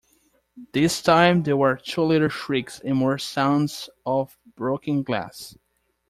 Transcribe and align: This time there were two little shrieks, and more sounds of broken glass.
This 0.73 0.99
time 0.99 1.43
there 1.43 1.55
were 1.55 1.75
two 1.75 2.01
little 2.01 2.27
shrieks, 2.29 2.79
and 2.79 2.97
more 2.97 3.19
sounds 3.19 3.87
of 4.03 4.35
broken 4.55 5.03
glass. 5.03 5.55